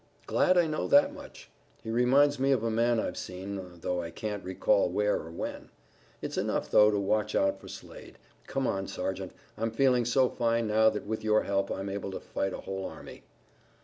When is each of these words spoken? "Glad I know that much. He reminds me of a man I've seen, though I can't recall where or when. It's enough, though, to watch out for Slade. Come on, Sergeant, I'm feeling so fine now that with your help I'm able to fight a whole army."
"Glad 0.25 0.57
I 0.57 0.65
know 0.65 0.87
that 0.87 1.13
much. 1.13 1.51
He 1.83 1.91
reminds 1.91 2.39
me 2.39 2.51
of 2.51 2.63
a 2.63 2.71
man 2.71 2.99
I've 2.99 3.17
seen, 3.17 3.79
though 3.81 4.01
I 4.01 4.09
can't 4.09 4.43
recall 4.43 4.89
where 4.89 5.17
or 5.17 5.29
when. 5.29 5.69
It's 6.23 6.39
enough, 6.39 6.71
though, 6.71 6.89
to 6.89 6.97
watch 6.99 7.35
out 7.35 7.61
for 7.61 7.67
Slade. 7.67 8.17
Come 8.47 8.65
on, 8.65 8.87
Sergeant, 8.87 9.31
I'm 9.59 9.69
feeling 9.69 10.05
so 10.05 10.27
fine 10.27 10.65
now 10.65 10.89
that 10.89 11.05
with 11.05 11.23
your 11.23 11.43
help 11.43 11.69
I'm 11.69 11.87
able 11.89 12.09
to 12.09 12.19
fight 12.19 12.51
a 12.51 12.61
whole 12.61 12.85
army." 12.89 13.25